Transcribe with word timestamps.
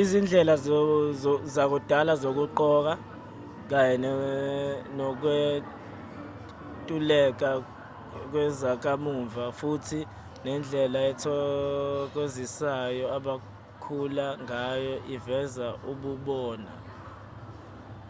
izindlela 0.00 0.54
zakudala 1.54 2.12
zokugqoka 2.22 2.92
kanye 3.70 4.10
nokwentuleka 4.96 7.50
kwezakamuva 8.30 9.44
futhi 9.58 10.00
nendlela 10.44 11.00
ethokozisayo 11.10 13.04
abakhula 13.16 14.26
ngayo 14.44 14.96
iveza 15.16 15.66
ububona 15.90 16.72